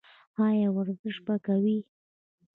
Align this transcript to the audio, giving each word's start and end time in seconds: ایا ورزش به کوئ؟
ایا 0.45 0.69
ورزش 0.77 1.15
به 1.25 1.35
کوئ؟ 1.45 1.77